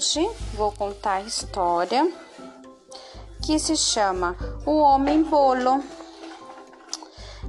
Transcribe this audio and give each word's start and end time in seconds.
Hoje 0.00 0.26
vou 0.54 0.72
contar 0.72 1.16
a 1.16 1.20
história 1.20 2.10
que 3.44 3.58
se 3.58 3.76
chama 3.76 4.34
O 4.64 4.78
Homem 4.78 5.22
Bolo. 5.22 5.84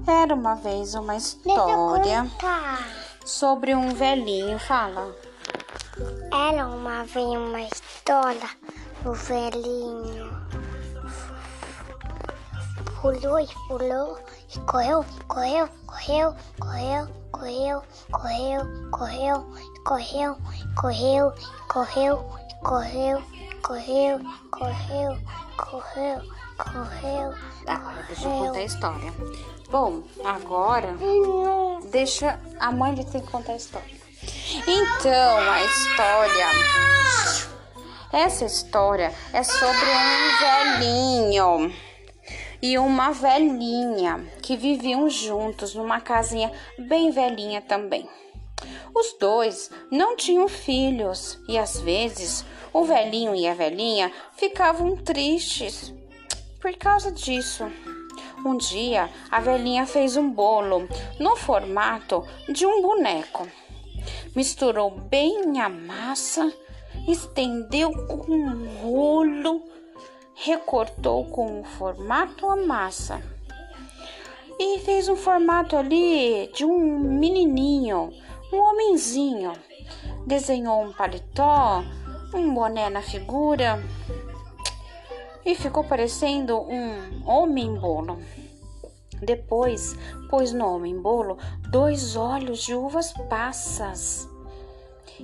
Era 0.05 0.35
uma 0.35 0.55
vez 0.55 0.93
uma 0.93 1.15
história 1.15 2.29
sobre 3.23 3.73
um 3.73 3.95
velhinho. 3.95 4.59
Fala. 4.59 5.15
Era 6.49 6.67
uma 6.67 7.05
vez 7.05 7.25
uma 7.25 7.61
história 7.61 8.49
do 9.01 9.13
velhinho. 9.13 10.29
Pulou 13.01 13.39
e 13.39 13.47
pulou, 13.69 14.19
correu, 14.59 15.05
correu, 15.27 15.69
correu, 15.87 16.35
correu, 16.59 17.07
correu, 17.31 17.83
correu, 18.11 18.61
correu, 18.91 19.47
correu, 19.85 20.37
correu, 20.75 21.33
correu, 21.67 22.25
correu, 22.61 23.23
correu, 23.61 24.19
correu, 24.51 25.17
correu, 25.57 26.21
correu. 26.57 27.33
Tá, 27.65 28.03
deixa 28.07 28.27
eu 28.27 28.31
contar 28.31 28.59
a 28.59 28.63
história. 28.63 29.13
Bom, 29.69 30.03
agora 30.25 30.95
deixa 31.91 32.39
a 32.59 32.71
mãe 32.71 32.93
de 32.93 33.05
ter 33.05 33.21
que 33.21 33.31
contar 33.31 33.53
a 33.53 33.55
história. 33.55 34.01
Então, 34.67 35.37
a 35.39 35.63
história. 35.63 36.47
Essa 38.11 38.43
história 38.43 39.13
é 39.31 39.41
sobre 39.41 39.89
um 39.89 40.39
velhinho 40.39 41.73
e 42.61 42.77
uma 42.77 43.11
velhinha 43.11 44.25
que 44.41 44.55
viviam 44.55 45.09
juntos 45.09 45.73
numa 45.73 45.99
casinha 45.99 46.51
bem 46.77 47.11
velhinha 47.11 47.61
também. 47.61 48.07
Os 48.93 49.15
dois 49.19 49.71
não 49.89 50.15
tinham 50.15 50.47
filhos 50.47 51.39
e 51.47 51.57
às 51.57 51.79
vezes 51.79 52.45
o 52.73 52.83
velhinho 52.83 53.33
e 53.33 53.47
a 53.47 53.53
velhinha 53.53 54.11
ficavam 54.33 54.95
tristes 54.95 55.93
por 56.59 56.75
causa 56.77 57.11
disso. 57.11 57.65
Um 58.45 58.57
dia 58.57 59.09
a 59.29 59.39
velhinha 59.39 59.85
fez 59.85 60.17
um 60.17 60.29
bolo 60.29 60.87
no 61.19 61.35
formato 61.35 62.23
de 62.49 62.65
um 62.65 62.81
boneco. 62.81 63.47
Misturou 64.35 64.91
bem 64.91 65.59
a 65.59 65.69
massa, 65.69 66.51
estendeu 67.07 67.91
com 68.07 68.31
um 68.31 68.81
rolo, 68.81 69.63
recortou 70.43 71.25
com 71.25 71.61
o 71.61 71.63
formato 71.63 72.49
a 72.49 72.55
massa 72.55 73.21
e 74.57 74.79
fez 74.79 75.07
um 75.07 75.15
formato 75.15 75.77
ali 75.77 76.51
de 76.51 76.65
um 76.65 76.79
menininho, 76.79 78.11
um 78.51 78.57
homenzinho. 78.57 79.53
Desenhou 80.25 80.81
um 80.83 80.93
paletó, 80.93 81.83
um 82.33 82.53
boné 82.53 82.89
na 82.89 83.01
figura 83.03 83.83
e 85.45 85.53
ficou 85.53 85.83
parecendo 85.83 86.59
um 86.59 87.23
homem 87.29 87.75
bolo. 87.75 88.19
Depois 89.21 89.95
pôs 90.27 90.51
no 90.51 90.65
homem 90.75 90.99
bolo 90.99 91.37
dois 91.69 92.15
olhos 92.15 92.63
de 92.63 92.73
uvas 92.73 93.13
passas 93.29 94.30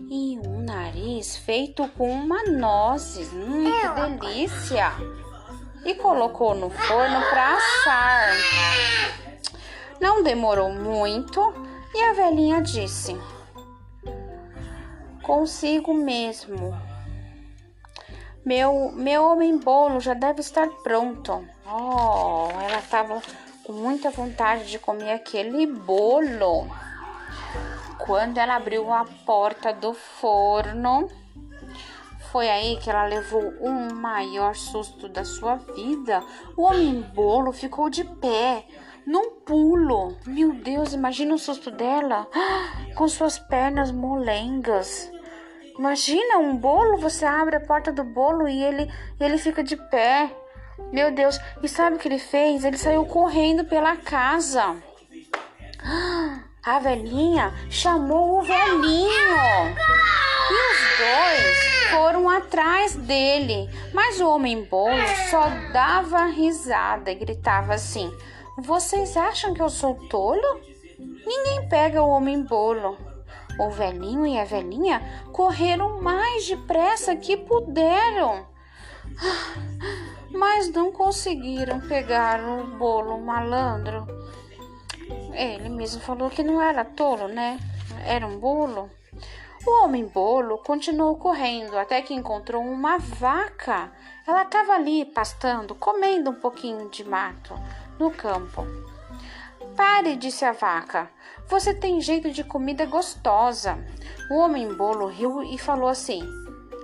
e 0.09 0.39
um 0.39 0.63
nariz 0.63 1.37
feito 1.37 1.87
com 1.97 2.09
uma 2.11 2.43
nozes. 2.43 3.31
Hum, 3.33 3.63
que 3.63 4.19
delícia! 4.19 4.91
E 5.85 5.95
colocou 5.95 6.53
no 6.53 6.69
forno 6.69 7.19
para 7.29 7.55
assar. 7.55 8.33
Não 9.99 10.21
demorou 10.21 10.71
muito 10.71 11.53
e 11.93 12.03
a 12.03 12.13
velhinha 12.13 12.61
disse: 12.61 13.19
Consigo 15.23 15.93
mesmo. 15.93 16.77
Meu, 18.45 18.91
meu 18.93 19.25
homem 19.25 19.57
bolo 19.57 19.99
já 19.99 20.13
deve 20.13 20.39
estar 20.39 20.67
pronto. 20.83 21.45
Oh, 21.65 22.49
ela 22.61 22.79
estava 22.79 23.21
com 23.65 23.73
muita 23.73 24.09
vontade 24.09 24.71
de 24.71 24.79
comer 24.79 25.11
aquele 25.11 25.67
bolo. 25.67 26.69
Quando 28.07 28.37
ela 28.37 28.55
abriu 28.55 28.89
a 28.93 29.03
porta 29.25 29.73
do 29.73 29.93
forno, 29.93 31.09
foi 32.31 32.49
aí 32.49 32.77
que 32.77 32.89
ela 32.89 33.05
levou 33.05 33.41
o 33.59 33.93
maior 33.93 34.55
susto 34.55 35.09
da 35.09 35.25
sua 35.25 35.57
vida. 35.57 36.23
O 36.55 36.63
homem 36.63 37.01
bolo 37.01 37.51
ficou 37.51 37.89
de 37.89 38.05
pé, 38.05 38.65
num 39.05 39.41
pulo. 39.41 40.17
Meu 40.25 40.53
Deus, 40.53 40.93
imagina 40.93 41.35
o 41.35 41.37
susto 41.37 41.69
dela, 41.69 42.25
com 42.95 43.09
suas 43.09 43.37
pernas 43.37 43.91
molengas. 43.91 45.11
Imagina 45.77 46.37
um 46.37 46.55
bolo, 46.55 46.97
você 46.97 47.25
abre 47.25 47.57
a 47.57 47.65
porta 47.65 47.91
do 47.91 48.05
bolo 48.05 48.47
e 48.47 48.63
ele, 48.63 48.89
ele 49.19 49.37
fica 49.37 49.61
de 49.61 49.75
pé. 49.75 50.33
Meu 50.93 51.11
Deus, 51.11 51.37
e 51.61 51.67
sabe 51.67 51.97
o 51.97 51.99
que 51.99 52.07
ele 52.07 52.19
fez? 52.19 52.63
Ele 52.63 52.77
saiu 52.77 53.05
correndo 53.05 53.65
pela 53.65 53.97
casa. 53.97 54.81
A 56.67 56.79
velhinha 56.79 57.53
chamou 57.69 58.39
o 58.39 58.41
velhinho. 58.41 59.07
E 60.49 60.53
os 60.53 60.97
dois 60.97 61.89
foram 61.91 62.29
atrás 62.29 62.93
dele. 62.93 63.69
Mas 63.93 64.19
o 64.19 64.27
homem 64.27 64.65
bolo 64.65 65.07
só 65.31 65.47
dava 65.71 66.25
risada 66.25 67.09
e 67.09 67.15
gritava 67.15 67.73
assim: 67.73 68.11
Vocês 68.57 69.15
acham 69.15 69.53
que 69.53 69.61
eu 69.61 69.69
sou 69.69 69.95
tolo? 70.09 70.59
Ninguém 70.99 71.69
pega 71.69 72.03
o 72.03 72.09
homem 72.09 72.43
bolo. 72.43 72.97
O 73.57 73.69
velhinho 73.69 74.27
e 74.27 74.37
a 74.37 74.43
velhinha 74.43 75.01
correram 75.31 76.01
mais 76.01 76.45
depressa 76.45 77.15
que 77.15 77.37
puderam, 77.37 78.45
mas 80.31 80.69
não 80.69 80.91
conseguiram 80.91 81.79
pegar 81.79 82.41
o 82.43 82.67
bolo 82.77 83.21
malandro. 83.21 84.16
Ele 85.37 85.69
mesmo 85.69 86.01
falou 86.01 86.31
que 86.31 86.41
não 86.41 86.59
era 86.59 86.83
tolo, 86.83 87.27
né? 87.27 87.59
Era 88.03 88.25
um 88.25 88.39
bolo. 88.39 88.89
O 89.63 89.83
homem 89.83 90.05
bolo 90.05 90.57
continuou 90.57 91.15
correndo 91.17 91.77
até 91.77 92.01
que 92.01 92.13
encontrou 92.13 92.63
uma 92.63 92.97
vaca. 92.97 93.91
Ela 94.25 94.41
estava 94.41 94.73
ali 94.73 95.05
pastando, 95.05 95.75
comendo 95.75 96.31
um 96.31 96.35
pouquinho 96.35 96.89
de 96.89 97.03
mato 97.03 97.53
no 97.99 98.09
campo. 98.09 98.65
Pare, 99.75 100.15
disse 100.15 100.43
a 100.43 100.53
vaca. 100.53 101.07
Você 101.47 101.71
tem 101.71 102.01
jeito 102.01 102.31
de 102.31 102.43
comida 102.43 102.87
gostosa. 102.87 103.77
O 104.31 104.37
homem 104.39 104.73
bolo 104.73 105.05
riu 105.05 105.43
e 105.43 105.57
falou 105.59 105.87
assim: 105.87 106.23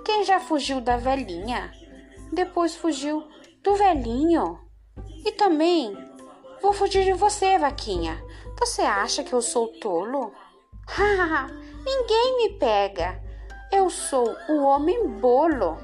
Quem 0.04 0.22
já 0.22 0.38
fugiu 0.38 0.80
da 0.80 0.96
velhinha? 0.96 1.72
Depois 2.32 2.76
fugiu 2.76 3.26
do 3.64 3.74
velhinho. 3.74 4.60
E 5.24 5.32
também 5.32 5.92
vou 6.62 6.72
fugir 6.72 7.04
de 7.04 7.12
você, 7.14 7.58
vaquinha. 7.58 8.22
Você 8.58 8.82
acha 8.82 9.22
que 9.22 9.32
eu 9.32 9.42
sou 9.42 9.68
tolo? 9.68 10.32
Ninguém 11.84 12.36
me 12.38 12.58
pega. 12.58 13.20
Eu 13.70 13.90
sou 13.90 14.34
o 14.48 14.62
homem 14.62 15.08
bolo. 15.08 15.78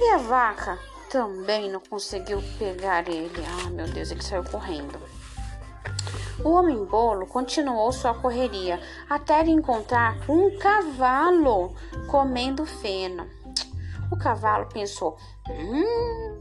e 0.00 0.10
a 0.10 0.18
vaca 0.18 0.78
também 1.10 1.70
não 1.70 1.80
conseguiu 1.80 2.42
pegar 2.58 3.08
ele. 3.08 3.44
Ah, 3.64 3.70
meu 3.70 3.86
Deus, 3.86 4.10
ele 4.10 4.22
saiu 4.22 4.44
correndo. 4.44 4.98
O 6.44 6.50
homem 6.50 6.84
bolo 6.84 7.26
continuou 7.26 7.92
sua 7.92 8.14
correria 8.14 8.80
até 9.08 9.42
encontrar 9.44 10.18
um 10.28 10.58
cavalo 10.58 11.74
comendo 12.10 12.66
feno. 12.66 13.26
O 14.10 14.16
cavalo 14.16 14.66
pensou: 14.66 15.16
Hum, 15.48 16.33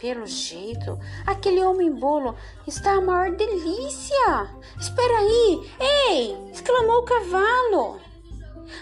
pelo 0.00 0.26
jeito, 0.26 0.98
aquele 1.26 1.62
homem 1.62 1.92
bolo 1.92 2.34
está 2.66 2.92
a 2.92 3.00
maior 3.00 3.36
delícia. 3.36 4.50
Espera 4.80 5.18
aí! 5.18 5.70
Ei! 5.78 6.50
exclamou 6.50 7.00
o 7.00 7.04
cavalo. 7.04 8.00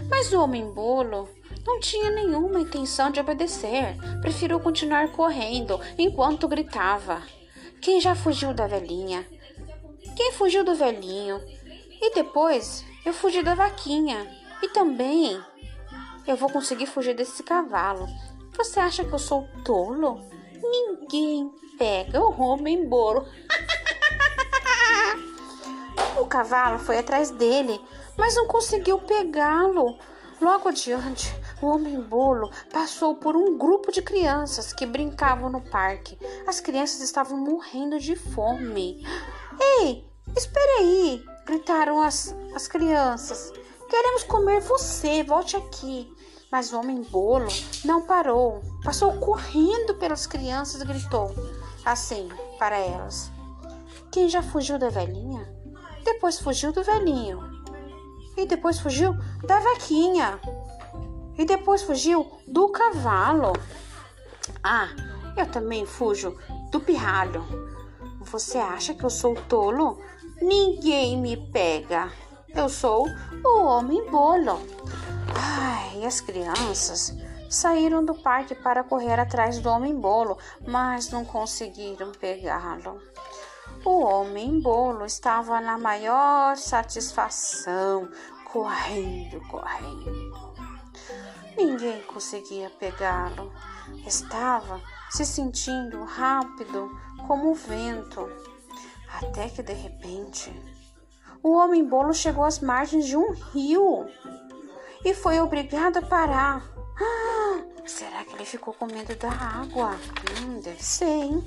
Mas 0.08 0.32
o 0.32 0.40
homem 0.40 0.70
bolo 0.70 1.28
não 1.66 1.80
tinha 1.80 2.10
nenhuma 2.10 2.60
intenção 2.60 3.10
de 3.10 3.18
obedecer. 3.18 3.96
Preferiu 4.20 4.60
continuar 4.60 5.10
correndo 5.12 5.80
enquanto 5.98 6.46
gritava. 6.46 7.20
Quem 7.80 8.00
já 8.00 8.14
fugiu 8.14 8.54
da 8.54 8.66
velhinha? 8.66 9.26
Quem 10.16 10.32
fugiu 10.32 10.64
do 10.64 10.74
velhinho? 10.74 11.40
E 12.00 12.14
depois 12.14 12.84
eu 13.04 13.12
fugi 13.12 13.42
da 13.42 13.54
vaquinha. 13.54 14.26
E 14.62 14.68
também 14.68 15.40
eu 16.26 16.36
vou 16.36 16.50
conseguir 16.50 16.86
fugir 16.86 17.14
desse 17.14 17.42
cavalo. 17.42 18.06
Você 18.56 18.78
acha 18.78 19.04
que 19.04 19.12
eu 19.12 19.18
sou 19.18 19.48
tolo? 19.64 20.37
Ninguém 20.70 21.50
pega 21.78 22.20
o 22.20 22.40
homem 22.40 22.88
bolo. 22.88 23.26
o 26.20 26.26
cavalo 26.26 26.78
foi 26.78 26.98
atrás 26.98 27.30
dele, 27.30 27.80
mas 28.16 28.36
não 28.36 28.46
conseguiu 28.46 28.98
pegá-lo. 28.98 29.98
Logo 30.40 30.68
adiante, 30.68 31.34
o 31.60 31.66
homem 31.66 32.00
bolo 32.00 32.52
passou 32.72 33.16
por 33.16 33.36
um 33.36 33.58
grupo 33.58 33.90
de 33.90 34.02
crianças 34.02 34.72
que 34.72 34.86
brincavam 34.86 35.50
no 35.50 35.60
parque. 35.60 36.16
As 36.46 36.60
crianças 36.60 37.00
estavam 37.00 37.38
morrendo 37.38 37.98
de 37.98 38.14
fome. 38.14 39.04
Ei, 39.60 40.06
espere 40.36 40.70
aí! 40.78 41.24
gritaram 41.48 42.02
as, 42.02 42.36
as 42.54 42.68
crianças. 42.68 43.50
Queremos 43.88 44.22
comer 44.24 44.60
você, 44.60 45.24
volte 45.24 45.56
aqui. 45.56 46.14
Mas 46.50 46.72
o 46.72 46.78
homem 46.78 47.02
bolo 47.02 47.48
não 47.84 48.02
parou, 48.02 48.62
passou 48.82 49.12
correndo 49.14 49.94
pelas 49.94 50.26
crianças 50.26 50.80
e 50.80 50.84
gritou 50.84 51.34
assim 51.84 52.28
para 52.58 52.78
elas: 52.78 53.30
Quem 54.10 54.28
já 54.28 54.42
fugiu 54.42 54.78
da 54.78 54.88
velhinha? 54.88 55.46
Depois 56.04 56.38
fugiu 56.38 56.72
do 56.72 56.82
velhinho. 56.82 57.58
E 58.36 58.46
depois 58.46 58.78
fugiu 58.78 59.14
da 59.46 59.58
vaquinha. 59.58 60.38
E 61.36 61.44
depois 61.44 61.82
fugiu 61.82 62.38
do 62.46 62.68
cavalo. 62.68 63.52
Ah, 64.62 64.88
eu 65.36 65.46
também 65.50 65.84
fujo 65.84 66.36
do 66.70 66.80
pirralho. 66.80 67.44
Você 68.20 68.58
acha 68.58 68.94
que 68.94 69.04
eu 69.04 69.10
sou 69.10 69.34
tolo? 69.34 70.00
Ninguém 70.40 71.18
me 71.20 71.36
pega. 71.50 72.10
Eu 72.54 72.68
sou 72.68 73.06
o 73.44 73.64
homem 73.64 74.08
bolo. 74.10 74.60
Ai, 75.34 75.77
as 76.06 76.20
crianças 76.20 77.14
saíram 77.48 78.04
do 78.04 78.14
parque 78.14 78.54
para 78.54 78.84
correr 78.84 79.18
atrás 79.18 79.58
do 79.58 79.68
homem 79.68 79.94
bolo, 79.94 80.38
mas 80.66 81.10
não 81.10 81.24
conseguiram 81.24 82.12
pegá-lo. 82.12 83.00
O 83.84 84.02
homem 84.02 84.60
bolo 84.60 85.04
estava 85.04 85.60
na 85.60 85.78
maior 85.78 86.56
satisfação, 86.56 88.08
correndo, 88.52 89.40
correndo. 89.48 90.44
Ninguém 91.56 92.02
conseguia 92.02 92.70
pegá-lo. 92.70 93.52
Estava 94.06 94.80
se 95.10 95.24
sentindo 95.24 96.04
rápido 96.04 96.90
como 97.26 97.50
o 97.50 97.54
vento, 97.54 98.28
até 99.14 99.48
que 99.48 99.62
de 99.62 99.72
repente 99.72 100.52
o 101.42 101.52
homem 101.52 101.84
bolo 101.84 102.12
chegou 102.12 102.44
às 102.44 102.58
margens 102.58 103.06
de 103.06 103.16
um 103.16 103.32
rio 103.32 104.06
e 105.04 105.14
foi 105.14 105.40
obrigado 105.40 105.98
a 105.98 106.02
parar. 106.02 106.62
Ah, 107.00 107.60
será 107.86 108.24
que 108.24 108.34
ele 108.34 108.44
ficou 108.44 108.74
com 108.74 108.86
medo 108.86 109.14
da 109.16 109.30
água? 109.30 109.96
Hum, 110.40 110.60
deve 110.60 110.82
ser, 110.82 111.06
hein? 111.06 111.44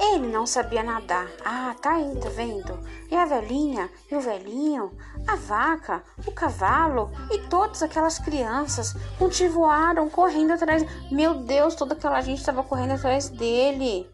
Ele 0.00 0.28
não 0.28 0.46
sabia 0.46 0.82
nadar. 0.82 1.28
Ah, 1.44 1.74
tá 1.80 1.96
aí, 1.96 2.16
tá 2.20 2.28
vendo? 2.28 2.78
E 3.10 3.16
a 3.16 3.24
velhinha, 3.24 3.90
e 4.10 4.14
o 4.14 4.20
velhinho, 4.20 4.96
a 5.26 5.34
vaca, 5.34 6.04
o 6.24 6.30
cavalo 6.30 7.10
e 7.32 7.38
todas 7.48 7.82
aquelas 7.82 8.18
crianças 8.18 8.94
continuaram 9.18 10.08
correndo 10.08 10.52
atrás. 10.52 10.84
Meu 11.10 11.34
Deus, 11.34 11.74
toda 11.74 11.94
aquela 11.94 12.20
gente 12.20 12.38
estava 12.38 12.62
correndo 12.62 12.92
atrás 12.92 13.28
dele. 13.28 14.08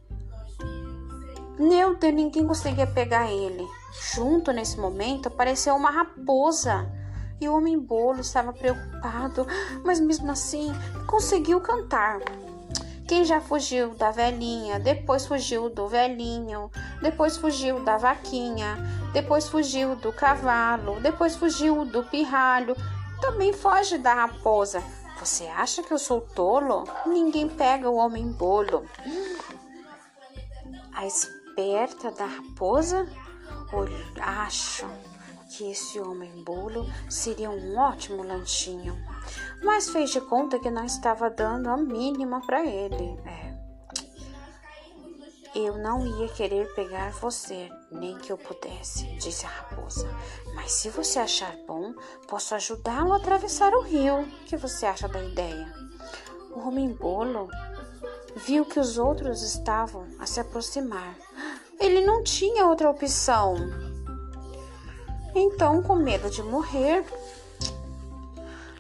Meu 1.59 1.95
Deus, 1.95 2.15
ninguém 2.15 2.47
conseguia 2.47 2.87
pegar 2.87 3.31
ele. 3.31 3.67
Junto 4.15 4.53
nesse 4.53 4.79
momento 4.79 5.29
apareceu 5.29 5.75
uma 5.75 5.91
raposa. 5.91 6.91
E 7.41 7.49
o 7.49 7.57
homem 7.57 7.79
bolo 7.79 8.21
estava 8.21 8.53
preocupado, 8.53 9.47
mas 9.85 10.01
mesmo 10.01 10.31
assim 10.31 10.73
conseguiu 11.07 11.61
cantar. 11.61 12.21
Quem 13.07 13.25
já 13.25 13.41
fugiu 13.41 13.95
da 13.95 14.11
velhinha, 14.11 14.81
depois 14.81 15.27
fugiu 15.27 15.69
do 15.69 15.87
velhinho, 15.87 16.71
depois 17.03 17.37
fugiu 17.37 17.81
da 17.85 17.99
vaquinha, 17.99 18.79
depois 19.13 19.47
fugiu 19.47 19.95
do 19.97 20.11
cavalo, 20.11 20.99
depois 21.01 21.37
fugiu 21.37 21.85
do 21.85 22.03
pirralho, 22.05 22.75
também 23.21 23.53
foge 23.53 23.99
da 23.99 24.15
raposa. 24.15 24.83
Você 25.19 25.47
acha 25.47 25.83
que 25.83 25.93
eu 25.93 25.99
sou 25.99 26.21
tolo? 26.21 26.85
Ninguém 27.07 27.49
pega 27.49 27.91
o 27.91 27.97
homem 27.97 28.33
bolo. 28.33 28.87
A 30.95 31.07
esperta 31.07 32.11
da 32.11 32.27
raposa? 32.27 33.07
Acho 34.21 34.87
que 35.57 35.71
esse 35.71 36.01
homem 36.01 36.45
bolo 36.45 36.87
seria 37.09 37.51
um 37.51 37.79
ótimo 37.79 38.23
lanchinho 38.23 38.97
mas 39.65 39.89
fez 39.89 40.11
de 40.11 40.21
conta 40.21 40.59
que 40.59 40.71
não 40.71 40.85
estava 40.85 41.31
dando 41.31 41.69
a 41.69 41.77
mínima 41.77 42.41
para 42.47 42.65
ele. 42.65 43.19
É. 43.25 43.55
Eu 45.55 45.79
não 45.79 46.05
ia 46.05 46.29
querer 46.29 46.67
pegar 46.75 47.13
você, 47.13 47.71
nem 47.91 48.19
que 48.19 48.31
eu 48.31 48.37
pudesse, 48.37 49.07
disse 49.17 49.47
a 49.47 49.49
raposa. 49.49 50.09
Mas 50.55 50.73
se 50.73 50.91
você 50.91 51.21
achar 51.21 51.57
bom, 51.67 51.95
posso 52.29 52.55
ajudá-lo 52.55 53.13
a 53.13 53.17
atravessar 53.17 53.73
o 53.73 53.83
rio. 53.83 54.23
O 54.23 54.45
que 54.45 54.57
você 54.57 54.85
acha 54.85 55.09
da 55.09 55.23
ideia? 55.23 55.73
O 56.51 56.69
homem 56.69 56.93
bolo 56.93 57.49
viu 58.37 58.65
que 58.65 58.81
os 58.81 58.99
outros 58.99 59.43
estavam 59.43 60.09
a 60.19 60.27
se 60.27 60.41
aproximar. 60.41 61.17
Ele 61.81 62.05
não 62.05 62.23
tinha 62.23 62.67
outra 62.67 62.91
opção. 62.91 63.55
Então, 65.35 65.83
com 65.83 65.97
medo 65.97 66.31
de 66.31 66.43
morrer, 66.43 67.05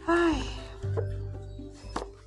ai, 0.06 0.42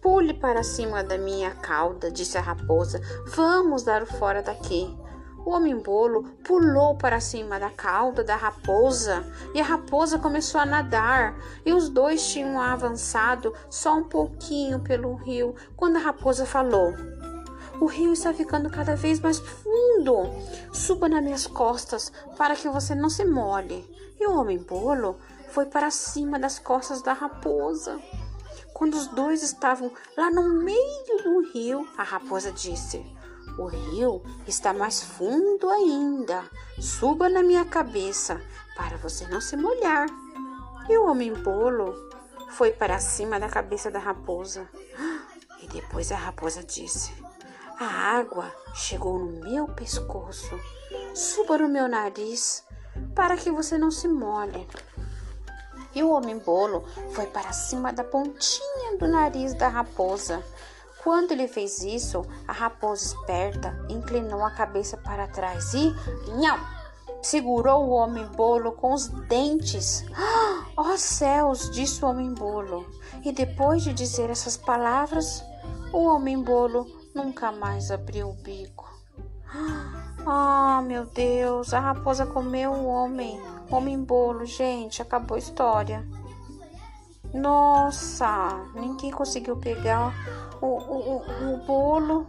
Pule 0.08 0.34
para 0.34 0.64
cima 0.64 1.04
da 1.04 1.18
minha 1.18 1.52
cauda, 1.52 2.10
disse 2.10 2.38
a 2.38 2.42
raposa. 2.42 3.02
Vamos 3.26 3.84
dar 3.84 4.02
o 4.02 4.06
fora 4.06 4.42
daqui. 4.42 4.98
O 5.46 5.52
homem-bolo 5.52 6.24
pulou 6.46 6.96
para 6.96 7.20
cima 7.20 7.60
da 7.60 7.70
cauda 7.70 8.24
da 8.24 8.38
raposa 8.38 9.26
e 9.54 9.60
a 9.60 9.66
raposa 9.66 10.18
começou 10.18 10.62
a 10.62 10.66
nadar. 10.66 11.38
E 11.66 11.74
os 11.74 11.90
dois 11.90 12.26
tinham 12.26 12.58
avançado 12.58 13.54
só 13.70 13.96
um 13.96 14.04
pouquinho 14.06 14.80
pelo 14.80 15.14
rio 15.16 15.54
quando 15.76 15.98
a 15.98 16.02
raposa 16.02 16.46
falou: 16.46 16.94
O 17.82 17.86
rio 17.86 18.14
está 18.14 18.34
ficando 18.34 18.70
cada 18.70 18.96
vez 18.96 19.20
mais 19.20 19.40
fundo. 19.40 20.30
Suba 20.72 21.10
nas 21.10 21.22
minhas 21.22 21.46
costas 21.46 22.14
para 22.38 22.56
que 22.56 22.70
você 22.70 22.96
não 22.96 23.10
se 23.10 23.26
molhe. 23.26 23.97
E 24.20 24.26
o 24.26 24.36
homem-bolo 24.40 25.18
foi 25.50 25.66
para 25.66 25.92
cima 25.92 26.40
das 26.40 26.60
costas 26.60 27.02
da 27.02 27.14
raposa. 27.14 28.00
Quando 28.74 28.96
os 28.96 29.08
dois 29.08 29.42
estavam 29.42 29.92
lá 30.16 30.30
no 30.30 30.50
meio 30.50 31.24
do 31.24 31.52
rio, 31.52 31.88
a 31.98 32.04
raposa 32.04 32.52
disse: 32.52 33.04
O 33.58 33.66
rio 33.66 34.22
está 34.48 34.74
mais 34.74 35.02
fundo 35.02 35.70
ainda. 35.70 36.44
Suba 36.80 37.30
na 37.30 37.42
minha 37.42 37.66
cabeça 37.66 38.42
para 38.76 38.98
você 38.98 39.26
não 39.28 39.42
se 39.42 39.58
molhar. 39.58 40.08
E 40.90 40.98
o 40.98 41.06
homem-bolo 41.06 41.96
foi 42.52 42.72
para 42.72 43.00
cima 43.00 43.40
da 43.40 43.50
cabeça 43.50 43.90
da 43.90 44.00
raposa. 44.00 44.70
E 45.62 45.68
depois 45.68 46.12
a 46.12 46.16
raposa 46.16 46.64
disse: 46.64 47.12
A 47.80 47.86
água 47.86 48.52
chegou 48.74 49.18
no 49.18 49.44
meu 49.44 49.68
pescoço. 49.68 50.60
Suba 51.14 51.58
no 51.58 51.68
meu 51.68 51.88
nariz 51.88 52.67
para 53.18 53.36
que 53.36 53.50
você 53.50 53.80
não 53.80 53.90
se 53.90 54.08
molhe. 54.08 54.68
E 55.96 56.04
o 56.04 56.12
homem-bolo 56.12 56.86
foi 57.14 57.26
para 57.26 57.52
cima 57.52 57.92
da 57.92 58.04
pontinha 58.04 58.96
do 59.00 59.08
nariz 59.08 59.56
da 59.56 59.68
raposa. 59.68 60.44
Quando 61.04 61.32
ele 61.32 61.48
fez 61.48 61.82
isso, 61.82 62.24
a 62.48 62.54
raposa 62.54 63.16
esperta 63.16 63.76
inclinou 63.90 64.46
a 64.46 64.52
cabeça 64.52 64.98
para 64.98 65.28
trás 65.28 65.74
e, 65.74 65.96
nham, 66.40 66.60
segurou 67.24 67.88
o 67.88 67.94
homem-bolo 67.94 68.74
com 68.74 68.94
os 68.94 69.08
dentes. 69.08 70.06
Ó 70.78 70.94
oh, 70.94 70.98
céus, 70.98 71.72
disse 71.72 72.06
o 72.06 72.10
homem-bolo. 72.10 72.86
E 73.26 73.32
depois 73.32 73.82
de 73.82 73.94
dizer 73.94 74.30
essas 74.30 74.56
palavras, 74.56 75.44
o 75.92 76.04
homem-bolo 76.04 76.86
nunca 77.16 77.52
mais 77.52 77.90
abriu 77.90 78.30
o 78.30 78.34
bico. 78.34 78.88
Ah, 80.30 80.84
meu 80.86 81.06
Deus, 81.06 81.74
a 81.74 81.80
raposa 81.80 82.26
comeu 82.26 82.74
o 82.74 82.86
homem. 82.86 83.42
Homem 83.72 84.04
bolo, 84.04 84.46
gente, 84.46 85.02
acabou 85.02 85.36
a 85.36 85.40
história. 85.40 86.06
Nossa, 87.34 88.62
ninguém 88.76 89.10
conseguiu 89.10 89.56
pegar 89.56 90.14
o, 90.62 90.66
o, 90.66 91.18
o, 91.18 91.54
o 91.54 91.58
bolo, 91.66 92.28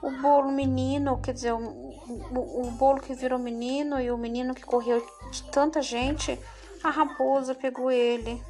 o 0.00 0.10
bolo 0.22 0.50
menino, 0.50 1.20
quer 1.20 1.34
dizer, 1.34 1.52
o, 1.52 1.58
o, 1.58 2.66
o 2.66 2.70
bolo 2.70 2.98
que 2.98 3.12
virou 3.12 3.38
menino 3.38 4.00
e 4.00 4.10
o 4.10 4.16
menino 4.16 4.54
que 4.54 4.64
correu 4.64 5.06
de 5.30 5.42
tanta 5.50 5.82
gente, 5.82 6.40
a 6.82 6.88
raposa 6.88 7.54
pegou 7.54 7.90
ele. 7.90 8.42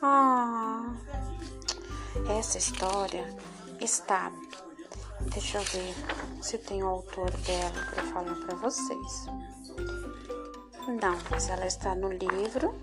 Ah, 0.00 0.94
essa 2.38 2.58
história 2.58 3.26
está. 3.80 4.30
Deixa 5.20 5.58
eu 5.58 5.62
ver 5.62 5.94
se 6.42 6.58
tem 6.58 6.82
o 6.82 6.86
autor 6.86 7.30
dela 7.30 7.86
para 7.90 8.02
falar 8.04 8.34
para 8.34 8.56
vocês. 8.56 9.26
Não, 10.86 11.18
mas 11.30 11.48
ela 11.48 11.66
está 11.66 11.94
no 11.94 12.08
livro 12.08 12.74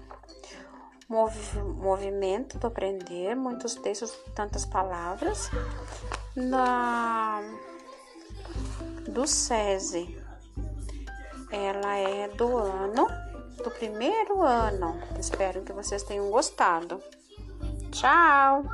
Movi 1.07 1.59
Movimento 1.59 2.57
do 2.57 2.67
Aprender, 2.67 3.35
muitos 3.35 3.75
textos, 3.75 4.11
tantas 4.35 4.65
palavras, 4.65 5.49
na 6.35 7.41
do 9.07 9.27
SESI. 9.27 10.17
Ela 11.51 11.95
é 11.97 12.27
do 12.29 12.57
ano, 12.57 13.07
do 13.63 13.69
primeiro 13.71 14.41
ano. 14.41 14.99
Espero 15.19 15.61
que 15.61 15.71
vocês 15.71 16.03
tenham 16.03 16.31
gostado. 16.31 17.01
Tchau! 17.91 18.65